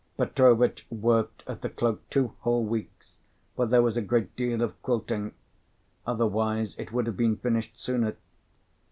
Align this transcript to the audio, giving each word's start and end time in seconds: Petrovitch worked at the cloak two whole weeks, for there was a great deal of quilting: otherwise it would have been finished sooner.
Petrovitch 0.17 0.87
worked 0.89 1.43
at 1.45 1.61
the 1.61 1.69
cloak 1.69 2.01
two 2.09 2.33
whole 2.39 2.65
weeks, 2.65 3.17
for 3.55 3.67
there 3.67 3.83
was 3.83 3.95
a 3.97 4.01
great 4.01 4.35
deal 4.35 4.63
of 4.63 4.81
quilting: 4.81 5.31
otherwise 6.07 6.75
it 6.77 6.91
would 6.91 7.05
have 7.05 7.17
been 7.17 7.37
finished 7.37 7.79
sooner. 7.79 8.15